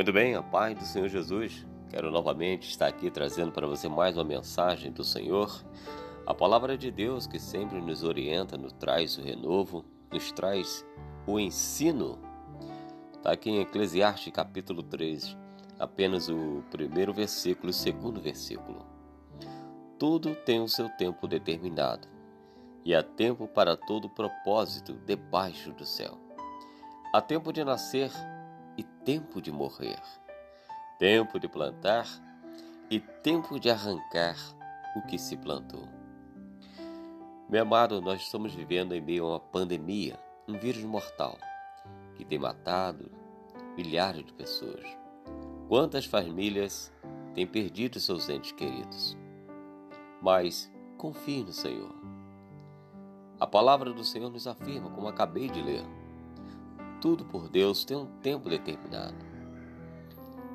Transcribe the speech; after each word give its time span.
Muito 0.00 0.14
bem, 0.14 0.34
a 0.34 0.42
paz 0.42 0.78
do 0.78 0.84
Senhor 0.86 1.08
Jesus. 1.08 1.66
Quero 1.90 2.10
novamente 2.10 2.70
estar 2.70 2.86
aqui 2.86 3.10
trazendo 3.10 3.52
para 3.52 3.66
você 3.66 3.86
mais 3.86 4.16
uma 4.16 4.24
mensagem 4.24 4.90
do 4.90 5.04
Senhor. 5.04 5.62
A 6.26 6.32
palavra 6.32 6.78
de 6.78 6.90
Deus 6.90 7.26
que 7.26 7.38
sempre 7.38 7.82
nos 7.82 8.02
orienta, 8.02 8.56
nos 8.56 8.72
traz 8.72 9.18
o 9.18 9.22
renovo, 9.22 9.84
nos 10.10 10.32
traz 10.32 10.86
o 11.26 11.38
ensino. 11.38 12.18
Está 13.12 13.32
aqui 13.32 13.50
em 13.50 13.60
Eclesiastes 13.60 14.32
capítulo 14.32 14.82
3, 14.82 15.36
apenas 15.78 16.30
o 16.30 16.64
primeiro 16.70 17.12
versículo 17.12 17.68
e 17.68 17.72
o 17.72 17.74
segundo 17.74 18.22
versículo. 18.22 18.86
Tudo 19.98 20.34
tem 20.34 20.62
o 20.62 20.68
seu 20.68 20.88
tempo 20.96 21.28
determinado, 21.28 22.08
e 22.86 22.94
há 22.94 23.02
tempo 23.02 23.46
para 23.46 23.76
todo 23.76 24.08
propósito 24.08 24.94
debaixo 25.04 25.74
do 25.74 25.84
céu. 25.84 26.18
Há 27.12 27.20
tempo 27.20 27.52
de 27.52 27.62
nascer 27.62 28.10
e 28.80 28.82
tempo 29.04 29.42
de 29.42 29.52
morrer, 29.52 30.00
tempo 30.98 31.38
de 31.38 31.46
plantar 31.46 32.06
e 32.90 32.98
tempo 32.98 33.60
de 33.60 33.68
arrancar 33.68 34.38
o 34.96 35.02
que 35.02 35.18
se 35.18 35.36
plantou. 35.36 35.86
Meu 37.46 37.60
amado, 37.60 38.00
nós 38.00 38.22
estamos 38.22 38.54
vivendo 38.54 38.94
em 38.94 39.00
meio 39.02 39.26
a 39.26 39.28
uma 39.32 39.40
pandemia, 39.40 40.18
um 40.48 40.58
vírus 40.58 40.82
mortal, 40.82 41.36
que 42.16 42.24
tem 42.24 42.38
matado 42.38 43.12
milhares 43.76 44.24
de 44.24 44.32
pessoas. 44.32 44.86
Quantas 45.68 46.06
famílias 46.06 46.90
têm 47.34 47.46
perdido 47.46 48.00
seus 48.00 48.30
entes 48.30 48.52
queridos? 48.52 49.14
Mas 50.22 50.72
confie 50.96 51.44
no 51.44 51.52
Senhor. 51.52 51.94
A 53.38 53.46
palavra 53.46 53.92
do 53.92 54.04
Senhor 54.04 54.30
nos 54.30 54.46
afirma, 54.46 54.88
como 54.88 55.06
acabei 55.06 55.50
de 55.50 55.60
ler, 55.60 55.84
tudo 57.00 57.24
por 57.24 57.48
Deus 57.48 57.84
tem 57.84 57.96
um 57.96 58.06
tempo 58.06 58.48
determinado. 58.48 59.16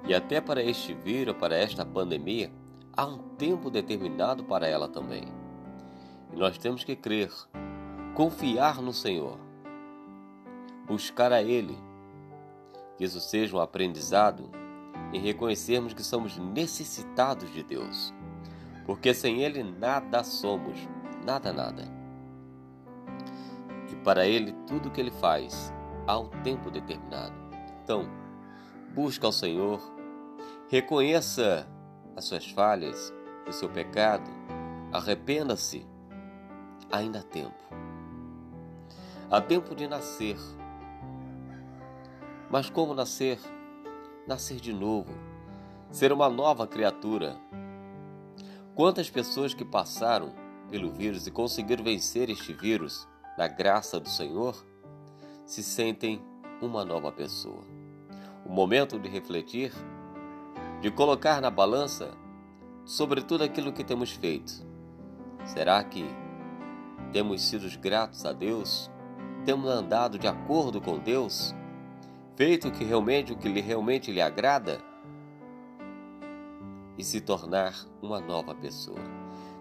E 0.08 0.14
até 0.14 0.40
para 0.40 0.64
este 0.64 0.94
vírus, 0.94 1.36
para 1.36 1.56
esta 1.56 1.84
pandemia, 1.84 2.52
há 2.96 3.06
um 3.06 3.18
tempo 3.18 3.72
determinado 3.72 4.44
para 4.44 4.68
ela 4.68 4.88
também. 4.88 5.24
E 6.32 6.36
nós 6.36 6.58
temos 6.58 6.84
que 6.84 6.96
crer, 6.96 7.32
confiar 8.14 8.82
no 8.82 8.94
Senhor, 8.94 9.40
buscar 10.86 11.32
a 11.32 11.42
Ele, 11.42 11.78
que 12.98 13.04
isso 13.04 13.20
seja 13.20 13.58
um 13.58 13.60
aprendizado 13.60 14.50
em 15.12 15.20
reconhecermos 15.20 15.94
que 15.94 16.04
somos 16.04 16.38
necessitados 16.38 17.52
de 17.52 17.64
Deus, 17.64 18.14
porque 18.86 19.14
sem 19.14 19.42
Ele 19.42 19.64
nada 19.64 20.24
somos, 20.24 20.78
nada, 21.26 21.52
nada. 21.52 21.84
E 23.92 23.96
para 23.98 24.28
Ele 24.28 24.52
tudo 24.68 24.92
que 24.92 25.02
Ele 25.02 25.12
faz 25.12 25.74
um 26.14 26.28
tempo 26.44 26.70
determinado. 26.70 27.34
Então, 27.84 28.08
busca 28.94 29.26
ao 29.26 29.32
Senhor, 29.32 29.82
reconheça 30.70 31.68
as 32.16 32.26
suas 32.26 32.50
falhas, 32.50 33.14
o 33.48 33.52
seu 33.52 33.70
pecado, 33.70 34.30
arrependa-se. 34.92 35.86
Ainda 36.92 37.20
há 37.20 37.24
tempo. 37.24 37.64
Há 39.30 39.42
tempo 39.42 39.76
de 39.76 39.88
nascer. 39.88 40.38
Mas 42.50 42.70
como 42.70 42.94
nascer? 42.94 43.40
Nascer 44.28 44.60
de 44.60 44.72
novo, 44.72 45.12
ser 45.92 46.12
uma 46.12 46.30
nova 46.30 46.68
criatura. 46.68 47.36
Quantas 48.76 49.10
pessoas 49.10 49.54
que 49.54 49.66
passaram 49.66 50.34
pelo 50.70 50.92
vírus 50.92 51.28
e 51.28 51.32
conseguiram 51.32 51.84
vencer 51.84 52.30
este 52.30 52.54
vírus 52.54 53.08
na 53.38 53.48
graça 53.48 54.00
do 54.00 54.10
Senhor 54.10 54.56
se 55.46 55.62
sentem 55.62 56.22
uma 56.62 56.84
nova 56.84 57.12
pessoa. 57.12 57.64
O 58.46 58.50
momento 58.50 59.00
de 59.00 59.08
refletir, 59.08 59.72
de 60.82 60.90
colocar 60.92 61.40
na 61.42 61.50
balança 61.50 62.12
sobre 62.84 63.22
tudo 63.22 63.44
aquilo 63.44 63.72
que 63.72 63.84
temos 63.84 64.12
feito. 64.12 64.66
Será 65.46 65.84
que 65.84 66.06
temos 67.12 67.42
sido 67.44 67.68
gratos 67.80 68.26
a 68.26 68.32
Deus? 68.32 68.90
Temos 69.46 69.70
andado 69.70 70.18
de 70.18 70.28
acordo 70.28 70.82
com 70.82 70.98
Deus? 70.98 71.54
Feito 72.36 72.68
o 72.68 72.72
que 72.72 72.84
realmente 72.84 73.32
o 73.32 73.38
que 73.38 73.48
realmente 73.62 74.12
lhe 74.12 74.22
agrada? 74.22 74.80
E 76.98 77.04
se 77.04 77.22
tornar 77.22 77.74
uma 78.02 78.20
nova 78.20 78.56
pessoa. 78.56 79.00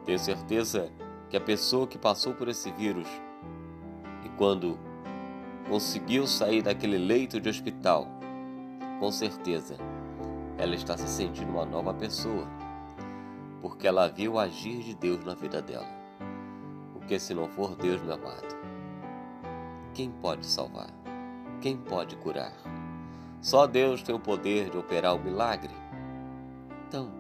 Tenho 0.05 0.19
certeza 0.19 0.91
que 1.29 1.37
a 1.37 1.41
pessoa 1.41 1.87
que 1.87 1.99
passou 1.99 2.35
por 2.35 2.49
esse 2.49 2.71
vírus 2.73 3.09
e 4.25 4.29
quando 4.31 4.79
conseguiu 5.69 6.27
sair 6.27 6.63
daquele 6.63 6.99
leito 6.99 7.41
de 7.41 7.49
hospital, 7.49 8.07
com 9.01 9.11
certeza 9.11 9.77
ela 10.57 10.75
está 10.75 10.97
se 10.97 11.09
sentindo 11.09 11.51
uma 11.51 11.65
nova 11.65 11.93
pessoa, 11.93 12.47
porque 13.61 13.87
ela 13.87 14.09
viu 14.09 14.39
agir 14.39 14.83
de 14.83 14.95
Deus 14.95 15.25
na 15.25 15.35
vida 15.35 15.61
dela. 15.61 15.89
Porque 16.93 17.19
se 17.19 17.35
não 17.35 17.49
for 17.49 17.75
Deus, 17.75 18.01
meu 18.03 18.15
amado, 18.15 18.55
quem 19.93 20.11
pode 20.11 20.47
salvar? 20.47 20.91
Quem 21.61 21.77
pode 21.77 22.17
curar? 22.17 22.53
Só 23.41 23.67
Deus 23.67 24.03
tem 24.03 24.15
o 24.15 24.21
poder 24.21 24.71
de 24.71 24.79
operar 24.79 25.15
o 25.15 25.23
milagre. 25.23 25.75
Então, 26.87 27.11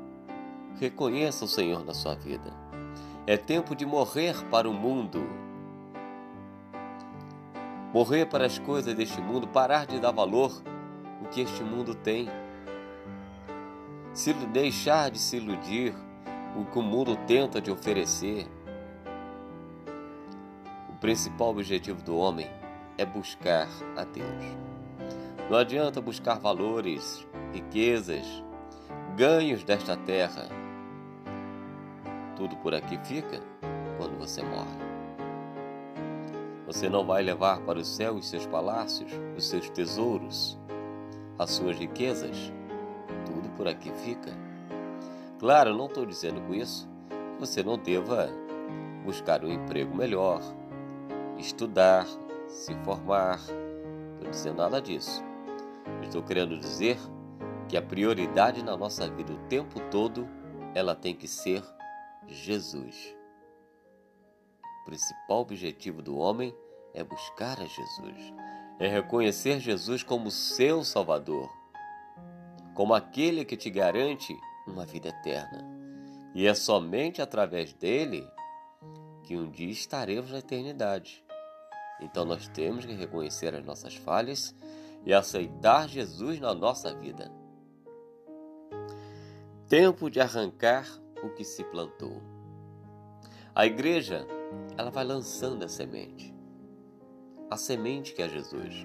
reconheça 0.78 1.44
o 1.44 1.48
Senhor 1.48 1.84
na 1.84 1.92
sua 1.92 2.14
vida. 2.14 2.52
É 3.26 3.36
tempo 3.36 3.74
de 3.74 3.84
morrer 3.84 4.36
para 4.50 4.68
o 4.68 4.72
mundo 4.72 5.26
morrer 7.94 8.26
para 8.26 8.44
as 8.44 8.58
coisas 8.58 8.92
deste 8.92 9.20
mundo, 9.20 9.46
parar 9.46 9.86
de 9.86 10.00
dar 10.00 10.10
valor 10.10 10.50
o 11.22 11.28
que 11.28 11.40
este 11.40 11.62
mundo 11.62 11.94
tem, 11.94 12.28
se 14.12 14.32
deixar 14.32 15.12
de 15.12 15.18
se 15.20 15.36
iludir 15.36 15.94
o 16.56 16.64
que 16.64 16.78
o 16.78 16.82
mundo 16.82 17.16
tenta 17.24 17.60
de 17.60 17.70
oferecer. 17.70 18.48
O 20.90 20.96
principal 20.96 21.50
objetivo 21.50 22.02
do 22.02 22.16
homem 22.16 22.50
é 22.98 23.06
buscar 23.06 23.68
a 23.96 24.02
Deus. 24.02 24.44
Não 25.48 25.56
adianta 25.56 26.00
buscar 26.00 26.40
valores, 26.40 27.24
riquezas, 27.52 28.26
ganhos 29.16 29.62
desta 29.62 29.96
terra. 29.96 30.48
Tudo 32.34 32.56
por 32.56 32.74
aqui 32.74 32.98
fica 33.04 33.40
quando 33.98 34.18
você 34.18 34.42
morre. 34.42 34.83
Você 36.74 36.88
não 36.88 37.06
vai 37.06 37.22
levar 37.22 37.60
para 37.60 37.78
o 37.78 37.84
céu 37.84 38.14
os 38.14 38.28
seus 38.28 38.46
palácios, 38.46 39.08
os 39.36 39.46
seus 39.46 39.70
tesouros, 39.70 40.58
as 41.38 41.52
suas 41.52 41.78
riquezas. 41.78 42.52
Tudo 43.24 43.48
por 43.50 43.68
aqui 43.68 43.92
fica. 43.92 44.32
Claro, 45.38 45.72
não 45.72 45.86
estou 45.86 46.04
dizendo 46.04 46.40
com 46.40 46.52
isso 46.52 46.88
que 47.06 47.38
você 47.38 47.62
não 47.62 47.78
deva 47.78 48.28
buscar 49.04 49.44
um 49.44 49.52
emprego 49.52 49.94
melhor, 49.94 50.40
estudar, 51.38 52.08
se 52.48 52.74
formar. 52.82 53.38
Não 53.38 54.14
estou 54.14 54.30
dizendo 54.30 54.56
nada 54.56 54.82
disso. 54.82 55.22
Estou 56.02 56.24
querendo 56.24 56.58
dizer 56.58 56.98
que 57.68 57.76
a 57.76 57.82
prioridade 57.82 58.64
na 58.64 58.76
nossa 58.76 59.08
vida 59.08 59.32
o 59.32 59.38
tempo 59.46 59.78
todo 59.92 60.28
ela 60.74 60.96
tem 60.96 61.14
que 61.14 61.28
ser 61.28 61.62
Jesus. 62.26 63.14
O 64.82 64.84
principal 64.86 65.42
objetivo 65.42 66.02
do 66.02 66.16
homem 66.16 66.52
é 66.94 67.02
buscar 67.02 67.60
a 67.60 67.66
Jesus, 67.66 68.32
é 68.78 68.88
reconhecer 68.88 69.58
Jesus 69.58 70.02
como 70.02 70.30
seu 70.30 70.84
Salvador, 70.84 71.50
como 72.74 72.94
aquele 72.94 73.44
que 73.44 73.56
te 73.56 73.68
garante 73.68 74.34
uma 74.66 74.86
vida 74.86 75.08
eterna. 75.08 75.64
E 76.34 76.46
é 76.46 76.54
somente 76.54 77.20
através 77.20 77.72
dele 77.72 78.26
que 79.24 79.36
um 79.36 79.50
dia 79.50 79.70
estaremos 79.70 80.30
na 80.30 80.38
eternidade. 80.38 81.24
Então 82.00 82.24
nós 82.24 82.48
temos 82.48 82.84
que 82.84 82.92
reconhecer 82.92 83.54
as 83.54 83.64
nossas 83.64 83.94
falhas 83.94 84.54
e 85.04 85.12
aceitar 85.12 85.88
Jesus 85.88 86.40
na 86.40 86.54
nossa 86.54 86.94
vida. 86.94 87.30
Tempo 89.68 90.10
de 90.10 90.20
arrancar 90.20 90.86
o 91.22 91.30
que 91.30 91.44
se 91.44 91.64
plantou. 91.64 92.20
A 93.54 93.64
igreja 93.66 94.26
ela 94.76 94.90
vai 94.90 95.04
lançando 95.04 95.64
a 95.64 95.68
semente. 95.68 96.33
A 97.54 97.56
semente 97.56 98.12
que 98.14 98.20
é 98.20 98.28
Jesus. 98.28 98.84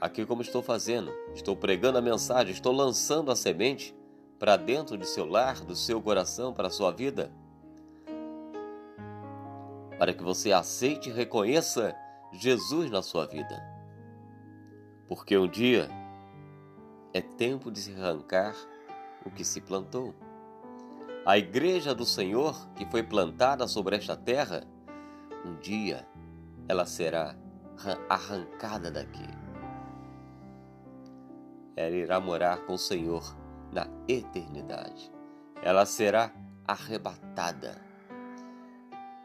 Aqui, 0.00 0.26
como 0.26 0.42
estou 0.42 0.60
fazendo, 0.60 1.12
estou 1.32 1.54
pregando 1.54 1.98
a 1.98 2.02
mensagem, 2.02 2.52
estou 2.52 2.72
lançando 2.72 3.30
a 3.30 3.36
semente 3.36 3.94
para 4.40 4.56
dentro 4.56 4.98
do 4.98 5.04
seu 5.04 5.24
lar, 5.24 5.60
do 5.60 5.76
seu 5.76 6.02
coração, 6.02 6.52
para 6.52 6.66
a 6.66 6.70
sua 6.72 6.90
vida, 6.90 7.30
para 10.00 10.12
que 10.12 10.20
você 10.20 10.50
aceite 10.50 11.10
e 11.10 11.12
reconheça 11.12 11.94
Jesus 12.32 12.90
na 12.90 13.02
sua 13.02 13.24
vida. 13.24 13.62
Porque 15.06 15.38
um 15.38 15.46
dia 15.46 15.88
é 17.14 17.20
tempo 17.20 17.70
de 17.70 17.78
se 17.82 17.92
arrancar 17.92 18.56
o 19.24 19.30
que 19.30 19.44
se 19.44 19.60
plantou. 19.60 20.12
A 21.24 21.38
igreja 21.38 21.94
do 21.94 22.04
Senhor, 22.04 22.68
que 22.74 22.84
foi 22.86 23.04
plantada 23.04 23.68
sobre 23.68 23.94
esta 23.94 24.16
terra, 24.16 24.66
um 25.46 25.54
dia 25.60 26.04
ela 26.66 26.84
será 26.84 27.36
arrancada 28.08 28.90
daqui. 28.90 29.28
ela 31.76 31.96
irá 31.96 32.20
morar 32.20 32.58
com 32.66 32.74
o 32.74 32.78
Senhor 32.78 33.34
na 33.72 33.86
eternidade. 34.06 35.10
Ela 35.62 35.86
será 35.86 36.32
arrebatada. 36.66 37.80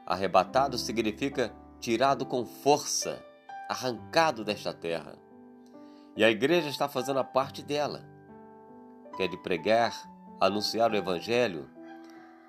Arrebatado 0.05 0.77
significa 0.77 1.53
tirado 1.79 2.25
com 2.25 2.45
força, 2.45 3.23
arrancado 3.69 4.43
desta 4.43 4.73
terra. 4.73 5.15
E 6.15 6.23
a 6.23 6.29
igreja 6.29 6.69
está 6.69 6.87
fazendo 6.87 7.19
a 7.19 7.23
parte 7.23 7.61
dela, 7.61 8.05
que 9.17 9.23
é 9.23 9.27
de 9.27 9.37
pregar, 9.37 9.93
anunciar 10.39 10.91
o 10.91 10.95
evangelho, 10.95 11.69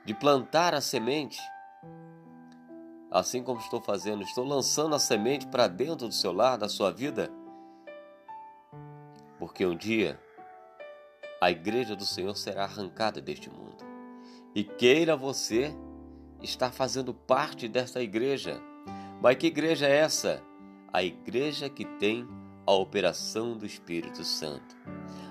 de 0.04 0.14
plantar 0.14 0.74
a 0.74 0.80
semente. 0.80 1.40
Assim 3.16 3.42
como 3.42 3.58
estou 3.60 3.80
fazendo, 3.80 4.22
estou 4.22 4.44
lançando 4.44 4.94
a 4.94 4.98
semente 4.98 5.46
para 5.46 5.66
dentro 5.66 6.06
do 6.06 6.12
seu 6.12 6.32
lar, 6.32 6.58
da 6.58 6.68
sua 6.68 6.92
vida, 6.92 7.32
porque 9.38 9.64
um 9.64 9.74
dia 9.74 10.20
a 11.40 11.50
igreja 11.50 11.96
do 11.96 12.04
Senhor 12.04 12.36
será 12.36 12.64
arrancada 12.64 13.18
deste 13.18 13.48
mundo. 13.48 13.82
E 14.54 14.62
queira 14.62 15.16
você 15.16 15.74
estar 16.42 16.70
fazendo 16.72 17.14
parte 17.14 17.66
desta 17.68 18.02
igreja. 18.02 18.60
Mas 19.22 19.36
que 19.36 19.46
igreja 19.46 19.86
é 19.86 19.96
essa? 19.96 20.42
A 20.92 21.02
igreja 21.02 21.70
que 21.70 21.86
tem 21.86 22.28
a 22.66 22.72
operação 22.72 23.56
do 23.56 23.64
Espírito 23.64 24.24
Santo. 24.24 24.76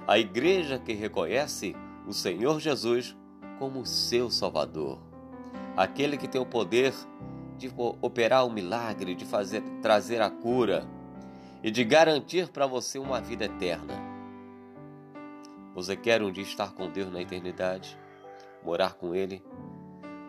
A 0.08 0.18
igreja 0.18 0.80
que 0.80 0.94
reconhece 0.94 1.76
o 2.08 2.14
Senhor 2.14 2.60
Jesus 2.60 3.16
como 3.60 3.86
seu 3.86 4.32
Salvador. 4.32 4.98
Aquele 5.78 6.18
que 6.18 6.28
tem 6.28 6.42
o 6.42 6.48
poder 6.48 6.92
de 7.58 7.72
operar 8.02 8.46
o 8.46 8.52
milagre, 8.52 9.16
de 9.16 9.26
fazer 9.26 9.62
trazer 9.82 10.22
a 10.22 10.30
cura 10.30 10.88
e 11.64 11.72
de 11.72 11.84
garantir 11.84 12.50
para 12.50 12.68
você 12.68 13.00
uma 13.00 13.20
vida 13.20 13.46
eterna. 13.46 13.94
Você 15.74 15.96
quer 15.96 16.22
um 16.22 16.32
dia 16.32 16.44
estar 16.44 16.72
com 16.74 16.90
Deus 16.90 17.12
na 17.12 17.22
eternidade? 17.22 17.98
Morar 18.64 18.94
com 18.94 19.14
Ele? 19.14 19.44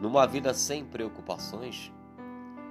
Numa 0.00 0.26
vida 0.26 0.52
sem 0.52 0.84
preocupações? 0.84 1.92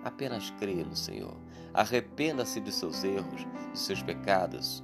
Apenas 0.04 0.50
creia 0.52 0.84
no 0.84 0.96
Senhor. 0.96 1.38
Arrependa-se 1.74 2.60
de 2.60 2.72
seus 2.72 3.04
erros, 3.04 3.46
de 3.72 3.80
seus 3.80 4.04
pecados. 4.04 4.84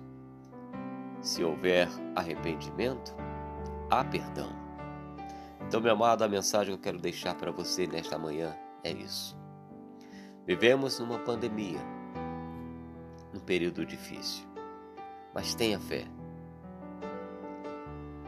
Se 1.21 1.44
houver 1.44 1.88
arrependimento, 2.15 3.15
há 3.89 4.03
perdão. 4.03 4.50
Então, 5.68 5.79
meu 5.79 5.94
amado, 5.94 6.23
a 6.23 6.27
mensagem 6.27 6.73
que 6.73 6.79
eu 6.79 6.83
quero 6.83 7.00
deixar 7.00 7.35
para 7.35 7.51
você 7.51 7.88
nesta 7.88 8.18
manhã 8.18 8.56
é 8.83 8.91
isso. 8.91 9.40
Vivemos 10.45 10.99
numa 10.99 11.19
pandemia, 11.19 11.79
num 13.33 13.39
período 13.39 13.85
difícil, 13.85 14.45
mas 15.33 15.53
tenha 15.55 15.79
fé 15.79 16.07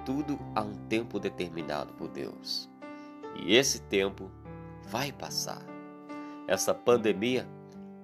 tudo 0.05 0.37
há 0.55 0.61
um 0.61 0.73
tempo 0.87 1.19
determinado 1.19 1.93
por 1.93 2.09
Deus. 2.09 2.69
E 3.35 3.55
esse 3.55 3.81
tempo 3.81 4.29
vai 4.83 5.11
passar. 5.11 5.61
Essa 6.47 6.73
pandemia 6.73 7.47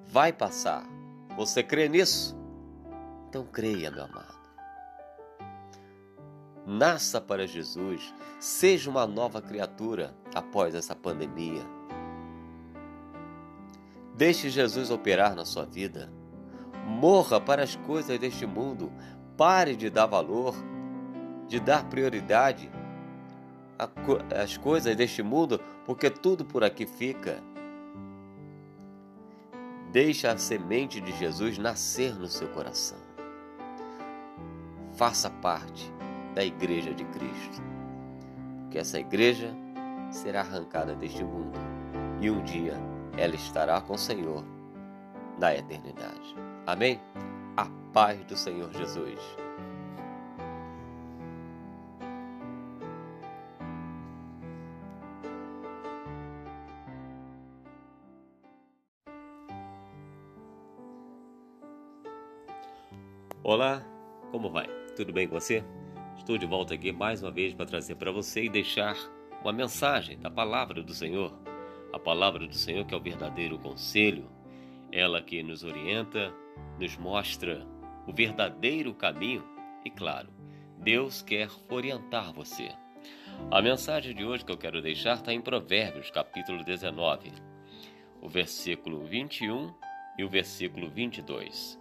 vai 0.08 0.34
passar. 0.34 0.88
Você 1.36 1.62
crê 1.62 1.88
nisso? 1.88 2.38
Então 3.28 3.46
creia, 3.46 3.92
meu 3.92 4.06
amado. 4.06 4.40
Nasça 6.66 7.20
para 7.20 7.48
Jesus, 7.48 8.14
seja 8.40 8.90
uma 8.90 9.08
nova 9.08 9.42
criatura 9.42 10.14
após 10.34 10.76
essa 10.76 10.96
pandemia. 10.96 11.64
Deixe 14.20 14.50
Jesus 14.50 14.92
operar 14.92 15.34
na 15.34 15.46
sua 15.46 15.64
vida. 15.64 16.12
Morra 16.86 17.40
para 17.40 17.64
as 17.64 17.78
coisas 17.78 18.20
deste 18.20 18.46
mundo. 18.46 18.92
Pare 19.38 19.78
de 19.78 19.90
dar 19.90 20.08
valor 20.08 20.54
de 21.48 21.58
dar 21.58 21.86
prioridade 21.86 22.70
às 24.38 24.58
coisas 24.58 24.94
deste 24.94 25.24
mundo, 25.24 25.58
porque 25.86 26.10
tudo 26.10 26.44
por 26.44 26.66
aqui 26.66 26.86
fica. 26.86 27.42
Deixa 29.90 30.34
a 30.34 30.38
semente 30.38 31.00
de 31.00 31.14
Jesus 31.14 31.58
nascer 31.58 32.14
no 32.14 32.28
seu 32.28 32.50
coração. 32.50 32.98
Faça 34.98 35.30
parte 35.30 35.90
da 36.36 36.44
igreja 36.44 36.94
de 36.94 37.06
Cristo, 37.06 37.64
porque 38.64 38.80
essa 38.80 39.00
igreja 39.00 39.56
será 40.12 40.42
arrancada 40.42 40.94
deste 40.94 41.24
mundo 41.24 41.58
e 42.20 42.30
um 42.30 42.44
dia 42.44 42.89
ela 43.20 43.36
estará 43.36 43.82
com 43.82 43.94
o 43.94 43.98
Senhor 43.98 44.46
na 45.38 45.54
eternidade. 45.54 46.36
Amém? 46.66 47.02
A 47.58 47.66
paz 47.92 48.24
do 48.24 48.38
Senhor 48.38 48.72
Jesus. 48.72 49.20
Olá, 63.44 63.84
como 64.32 64.50
vai? 64.50 64.68
Tudo 64.96 65.12
bem 65.12 65.28
com 65.28 65.38
você? 65.38 65.64
Estou 66.16 66.38
de 66.38 66.46
volta 66.46 66.74
aqui 66.74 66.94
mais 66.94 67.22
uma 67.22 67.32
vez 67.32 67.54
para 67.54 67.66
trazer 67.66 67.96
para 67.96 68.12
você 68.12 68.44
e 68.46 68.50
deixar 68.50 68.96
uma 69.42 69.52
mensagem 69.52 70.18
da 70.20 70.30
palavra 70.30 70.82
do 70.82 70.94
Senhor. 70.94 71.49
A 71.92 72.00
palavra 72.00 72.48
do 72.48 72.54
Senhor 72.54 72.86
que 72.86 72.94
é 72.94 72.98
o 72.98 73.02
verdadeiro 73.02 73.58
conselho, 73.58 74.30
ela 74.92 75.22
que 75.22 75.42
nos 75.42 75.64
orienta, 75.64 76.34
nos 76.80 76.98
mostra 76.98 77.66
o 78.08 78.14
verdadeiro 78.14 78.94
caminho 78.94 79.44
e, 79.84 79.90
claro, 79.90 80.30
Deus 80.78 81.22
quer 81.22 81.50
orientar 81.70 82.34
você. 82.34 82.70
A 83.52 83.62
mensagem 83.62 84.14
de 84.14 84.24
hoje 84.24 84.46
que 84.46 84.52
eu 84.52 84.58
quero 84.58 84.82
deixar 84.82 85.16
está 85.16 85.34
em 85.34 85.42
Provérbios, 85.42 86.12
capítulo 86.12 86.64
19, 86.64 87.32
o 88.22 88.30
versículo 88.30 89.06
21 89.06 89.74
e 90.18 90.24
o 90.24 90.30
versículo 90.30 90.90
22. 90.90 91.80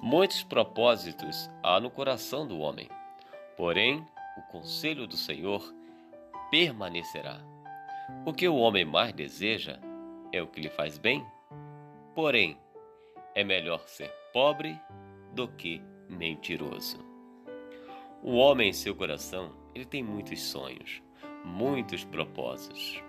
Muitos 0.00 0.42
propósitos 0.42 1.50
há 1.62 1.80
no 1.80 1.90
coração 1.90 2.46
do 2.46 2.58
homem, 2.58 2.88
porém 3.56 4.04
o 4.36 4.42
conselho 4.42 5.06
do 5.06 5.16
Senhor 5.16 5.74
permanecerá. 6.50 7.53
O 8.26 8.32
que 8.32 8.48
o 8.48 8.56
homem 8.56 8.84
mais 8.84 9.12
deseja 9.12 9.78
é 10.32 10.42
o 10.42 10.46
que 10.46 10.60
lhe 10.60 10.68
faz 10.68 10.98
bem, 10.98 11.24
porém 12.14 12.56
é 13.34 13.42
melhor 13.42 13.86
ser 13.86 14.10
pobre 14.32 14.78
do 15.32 15.48
que 15.48 15.80
mentiroso. 16.08 16.98
O 18.22 18.36
homem 18.36 18.70
em 18.70 18.72
seu 18.72 18.94
coração, 18.94 19.52
ele 19.74 19.84
tem 19.84 20.02
muitos 20.02 20.40
sonhos, 20.42 21.02
muitos 21.44 22.04
propósitos. 22.04 23.02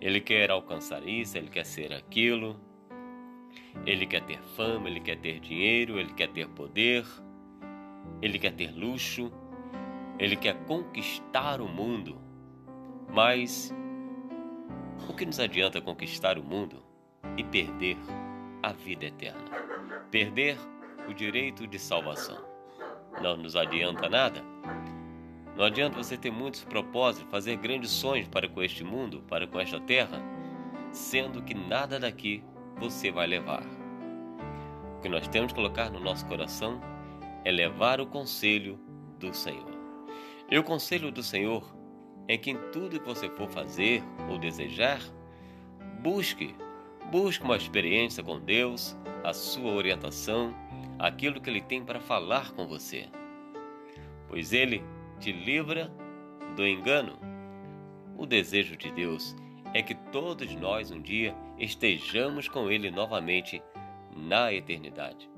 Ele 0.00 0.20
quer 0.20 0.50
alcançar 0.50 1.06
isso, 1.06 1.38
ele 1.38 1.48
quer 1.48 1.64
ser 1.64 1.92
aquilo, 1.92 2.60
ele 3.86 4.06
quer 4.06 4.22
ter 4.24 4.40
fama, 4.56 4.88
ele 4.88 5.00
quer 5.00 5.18
ter 5.18 5.40
dinheiro, 5.40 5.98
ele 5.98 6.12
quer 6.12 6.28
ter 6.28 6.48
poder, 6.48 7.04
ele 8.20 8.38
quer 8.38 8.52
ter 8.52 8.70
luxo, 8.70 9.32
ele 10.18 10.36
quer 10.36 10.54
conquistar 10.64 11.60
o 11.60 11.68
mundo. 11.68 12.18
Mas 13.12 13.72
o 15.08 15.14
que 15.14 15.26
nos 15.26 15.38
adianta 15.40 15.80
conquistar 15.80 16.38
o 16.38 16.42
mundo 16.42 16.82
e 17.36 17.44
perder 17.44 17.96
a 18.62 18.72
vida 18.72 19.06
eterna? 19.06 19.44
Perder 20.10 20.56
o 21.08 21.12
direito 21.12 21.66
de 21.66 21.78
salvação. 21.78 22.44
Não 23.22 23.36
nos 23.36 23.56
adianta 23.56 24.08
nada. 24.08 24.42
Não 25.56 25.64
adianta 25.64 25.96
você 25.96 26.16
ter 26.16 26.32
muitos 26.32 26.64
propósitos, 26.64 27.30
fazer 27.30 27.56
grandes 27.56 27.90
sonhos 27.90 28.26
para 28.26 28.48
com 28.48 28.62
este 28.62 28.82
mundo, 28.82 29.22
para 29.28 29.46
com 29.46 29.60
esta 29.60 29.78
terra, 29.80 30.20
sendo 30.90 31.42
que 31.42 31.54
nada 31.54 32.00
daqui 32.00 32.42
você 32.76 33.10
vai 33.12 33.26
levar. 33.26 33.62
O 34.98 35.00
que 35.00 35.08
nós 35.08 35.28
temos 35.28 35.52
que 35.52 35.56
colocar 35.56 35.90
no 35.90 36.00
nosso 36.00 36.26
coração 36.26 36.80
é 37.44 37.52
levar 37.52 38.00
o 38.00 38.06
conselho 38.06 38.80
do 39.20 39.32
Senhor. 39.32 39.70
E 40.50 40.58
o 40.58 40.64
conselho 40.64 41.12
do 41.12 41.22
Senhor 41.22 41.64
é 42.28 42.36
que 42.36 42.50
em 42.50 42.58
tudo 42.72 42.98
que 43.00 43.06
você 43.06 43.28
for 43.28 43.48
fazer 43.48 44.02
ou 44.28 44.38
desejar, 44.38 45.00
busque, 46.00 46.54
busque 47.10 47.44
uma 47.44 47.56
experiência 47.56 48.22
com 48.22 48.40
Deus, 48.40 48.96
a 49.22 49.32
sua 49.32 49.72
orientação, 49.72 50.54
aquilo 50.98 51.40
que 51.40 51.50
Ele 51.50 51.60
tem 51.60 51.84
para 51.84 52.00
falar 52.00 52.52
com 52.52 52.66
você. 52.66 53.08
Pois 54.28 54.52
Ele 54.52 54.82
te 55.20 55.32
livra 55.32 55.92
do 56.56 56.66
engano. 56.66 57.18
O 58.16 58.26
desejo 58.26 58.76
de 58.76 58.90
Deus 58.92 59.34
é 59.72 59.82
que 59.82 59.94
todos 59.94 60.54
nós 60.54 60.90
um 60.90 61.00
dia 61.00 61.34
estejamos 61.58 62.48
com 62.48 62.70
Ele 62.70 62.90
novamente 62.90 63.62
na 64.16 64.52
eternidade. 64.52 65.28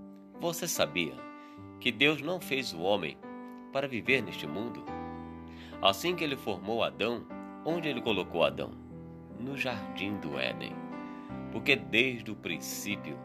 Você 0.40 0.68
sabia 0.68 1.14
que 1.80 1.90
Deus 1.90 2.20
não 2.20 2.40
fez 2.40 2.72
o 2.72 2.80
homem 2.80 3.16
para 3.72 3.88
viver 3.88 4.22
neste 4.22 4.46
mundo? 4.46 4.95
Assim 5.82 6.14
que 6.14 6.24
ele 6.24 6.36
formou 6.36 6.82
Adão, 6.82 7.26
onde 7.64 7.88
ele 7.88 8.00
colocou 8.00 8.44
Adão? 8.44 8.72
No 9.38 9.56
jardim 9.56 10.16
do 10.16 10.38
Éden. 10.38 10.72
Porque 11.52 11.76
desde 11.76 12.30
o 12.30 12.36
princípio, 12.36 13.18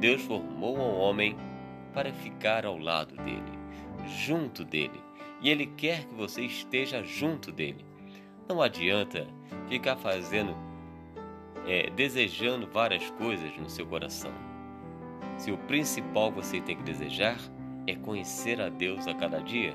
Deus 0.00 0.22
formou 0.22 0.76
o 0.78 0.98
homem 0.98 1.36
para 1.92 2.12
ficar 2.12 2.64
ao 2.64 2.78
lado 2.78 3.14
dele, 3.16 3.58
junto 4.06 4.64
dele 4.64 5.00
e 5.40 5.48
ele 5.48 5.66
quer 5.66 6.04
que 6.04 6.14
você 6.14 6.42
esteja 6.42 7.02
junto 7.02 7.50
dele. 7.50 7.84
Não 8.48 8.60
adianta 8.60 9.26
ficar 9.68 9.96
fazendo, 9.96 10.54
é, 11.66 11.88
desejando 11.90 12.66
várias 12.66 13.10
coisas 13.12 13.56
no 13.56 13.68
seu 13.68 13.86
coração. 13.86 14.32
Se 15.38 15.50
o 15.50 15.58
principal 15.58 16.30
você 16.30 16.60
tem 16.60 16.76
que 16.76 16.82
desejar 16.82 17.38
é 17.86 17.94
conhecer 17.94 18.60
a 18.60 18.68
Deus 18.68 19.06
a 19.06 19.14
cada 19.14 19.40
dia 19.40 19.74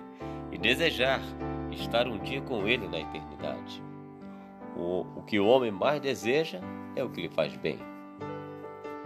e 0.52 0.58
desejar 0.58 1.22
estar 1.76 2.08
um 2.08 2.18
dia 2.18 2.42
com 2.42 2.68
Ele 2.68 2.88
na 2.88 3.00
eternidade. 3.00 3.84
O, 4.76 5.06
o 5.16 5.24
que 5.24 5.40
o 5.40 5.48
homem 5.48 5.72
mais 5.72 6.02
deseja 6.02 6.60
é 6.96 7.04
o 7.04 7.10
que 7.10 7.22
lhe 7.22 7.30
faz 7.30 7.56
bem. 7.56 7.80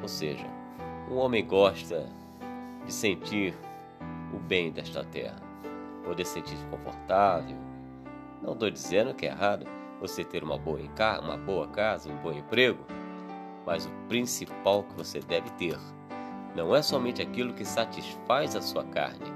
Ou 0.02 0.08
seja, 0.08 0.46
o 1.10 1.16
homem 1.16 1.46
gosta 1.46 2.08
de 2.86 2.94
sentir 2.94 3.54
o 4.34 4.40
bem 4.40 4.72
desta 4.72 5.04
terra, 5.04 5.40
poder 6.04 6.26
sentir-se 6.26 6.66
confortável. 6.68 7.58
Não 8.42 8.54
estou 8.54 8.70
dizendo 8.70 9.14
que 9.14 9.26
é 9.26 9.30
errado 9.30 9.66
você 10.00 10.24
ter 10.24 10.44
uma 10.44 10.58
boa, 10.58 10.80
uma 11.22 11.38
boa 11.38 11.68
casa, 11.68 12.12
um 12.12 12.18
bom 12.18 12.32
emprego, 12.32 12.86
mas 13.66 13.86
o 13.86 13.92
principal 14.08 14.84
que 14.84 14.96
você 14.96 15.20
deve 15.20 15.50
ter 15.52 15.78
não 16.56 16.76
é 16.76 16.82
somente 16.82 17.22
aquilo 17.22 17.54
que 17.54 17.66
satisfaz 17.66 18.56
a 18.56 18.62
sua 18.62 18.84
carne, 18.86 19.32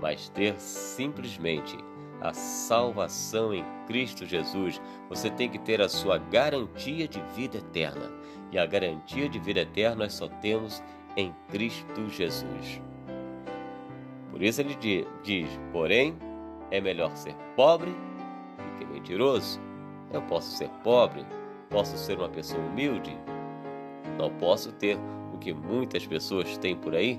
mas 0.00 0.28
ter 0.30 0.58
simplesmente 0.58 1.76
a 2.22 2.32
salvação 2.32 3.52
em 3.52 3.64
Cristo 3.86 4.24
Jesus. 4.24 4.80
Você 5.08 5.28
tem 5.28 5.48
que 5.48 5.58
ter 5.58 5.80
a 5.80 5.88
sua 5.88 6.18
garantia 6.18 7.08
de 7.08 7.20
vida 7.34 7.58
eterna. 7.58 8.10
E 8.50 8.58
a 8.58 8.64
garantia 8.64 9.28
de 9.28 9.38
vida 9.38 9.60
eterna 9.60 10.04
nós 10.04 10.14
só 10.14 10.28
temos 10.28 10.82
em 11.16 11.34
Cristo 11.50 12.08
Jesus. 12.08 12.80
Por 14.30 14.40
isso 14.40 14.60
ele 14.60 14.76
diz: 15.22 15.48
porém, 15.72 16.16
é 16.70 16.80
melhor 16.80 17.14
ser 17.16 17.34
pobre 17.56 17.90
do 17.90 18.78
que 18.78 18.84
mentiroso. 18.84 19.60
Eu 20.12 20.22
posso 20.22 20.56
ser 20.56 20.68
pobre, 20.84 21.24
posso 21.70 21.96
ser 21.96 22.18
uma 22.18 22.28
pessoa 22.28 22.62
humilde, 22.62 23.16
não 24.18 24.30
posso 24.30 24.70
ter 24.72 24.98
o 25.32 25.38
que 25.38 25.52
muitas 25.54 26.06
pessoas 26.06 26.58
têm 26.58 26.76
por 26.76 26.94
aí, 26.94 27.18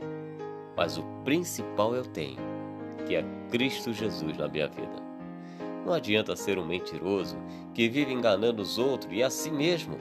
mas 0.78 0.98
o 0.98 1.04
principal 1.24 1.96
eu 1.96 2.06
tenho, 2.06 2.38
que 3.06 3.16
é 3.16 3.24
Cristo 3.50 3.94
Jesus 3.94 4.38
na 4.38 4.48
minha 4.48 4.68
vida. 4.68 5.02
Não 5.86 5.94
adianta 5.94 6.36
ser 6.36 6.58
um 6.58 6.66
mentiroso 6.66 7.38
que 7.74 7.90
vive 7.90 8.14
enganando 8.14 8.62
os 8.62 8.78
outros 8.78 9.12
e 9.14 9.22
a 9.22 9.30
si 9.30 9.52
mesmo. 9.52 9.98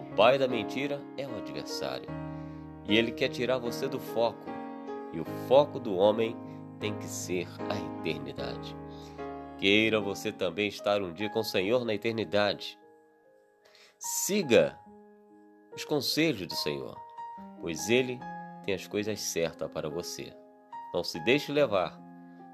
O 0.00 0.16
pai 0.16 0.38
da 0.38 0.48
mentira 0.48 1.00
é 1.16 1.26
o 1.26 1.36
adversário 1.36 2.08
e 2.88 2.96
ele 2.96 3.12
quer 3.12 3.28
tirar 3.28 3.58
você 3.58 3.88
do 3.88 3.98
foco. 3.98 4.44
E 5.12 5.20
o 5.20 5.24
foco 5.46 5.78
do 5.78 5.94
homem 5.94 6.36
tem 6.80 6.96
que 6.98 7.06
ser 7.06 7.48
a 7.70 8.00
eternidade. 8.00 8.76
Queira 9.58 10.00
você 10.00 10.32
também 10.32 10.68
estar 10.68 11.00
um 11.00 11.12
dia 11.12 11.30
com 11.30 11.40
o 11.40 11.44
Senhor 11.44 11.84
na 11.84 11.94
eternidade. 11.94 12.78
Siga 13.98 14.78
os 15.74 15.84
conselhos 15.84 16.46
do 16.46 16.54
Senhor, 16.54 16.96
pois 17.60 17.88
Ele 17.88 18.18
tem 18.64 18.74
as 18.74 18.86
coisas 18.86 19.20
certas 19.20 19.70
para 19.70 19.88
você. 19.88 20.32
Não 20.94 21.02
se 21.02 21.18
deixe 21.18 21.50
levar 21.50 22.00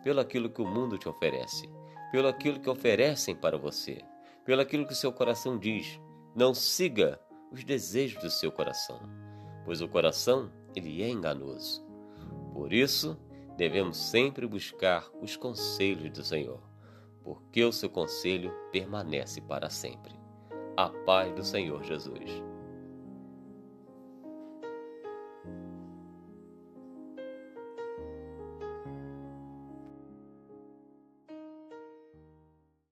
pelo 0.02 0.18
aquilo 0.18 0.48
que 0.48 0.62
o 0.62 0.66
mundo 0.66 0.96
te 0.96 1.06
oferece, 1.06 1.68
pelo 2.10 2.26
aquilo 2.26 2.58
que 2.58 2.70
oferecem 2.70 3.36
para 3.36 3.58
você, 3.58 4.02
pelo 4.46 4.62
aquilo 4.62 4.86
que 4.86 4.94
seu 4.94 5.12
coração 5.12 5.58
diz. 5.58 6.00
Não 6.34 6.54
siga 6.54 7.20
os 7.52 7.62
desejos 7.64 8.22
do 8.22 8.30
seu 8.30 8.50
coração, 8.50 8.98
pois 9.62 9.82
o 9.82 9.88
coração 9.88 10.50
ele 10.74 11.02
é 11.02 11.10
enganoso. 11.10 11.84
Por 12.54 12.72
isso, 12.72 13.14
devemos 13.58 13.98
sempre 13.98 14.46
buscar 14.46 15.06
os 15.20 15.36
conselhos 15.36 16.10
do 16.10 16.24
Senhor, 16.24 16.62
porque 17.22 17.62
o 17.62 17.72
seu 17.72 17.90
conselho 17.90 18.54
permanece 18.72 19.42
para 19.42 19.68
sempre. 19.68 20.18
A 20.78 20.88
paz 20.88 21.30
do 21.34 21.44
Senhor 21.44 21.84
Jesus. 21.84 22.49